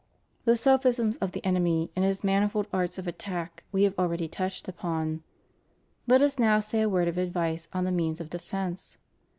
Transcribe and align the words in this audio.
* 0.25 0.45
The 0.45 0.57
sophisms 0.57 1.17
of 1.17 1.31
the 1.31 1.45
enemy 1.45 1.91
and 1.95 2.03
his 2.03 2.23
manifold 2.23 2.65
arts 2.73 2.97
of 2.97 3.05
attack 3.07 3.63
we 3.71 3.83
have 3.83 3.93
already 3.99 4.27
touched 4.27 4.67
upon. 4.67 5.21
Let 6.07 6.23
us 6.23 6.39
now 6.39 6.59
say 6.59 6.81
a 6.81 6.89
word 6.89 7.07
of 7.07 7.19
advice 7.19 7.67
on 7.71 7.83
the 7.83 7.91
means 7.91 8.19
of 8.19 8.31
defence. 8.31 8.97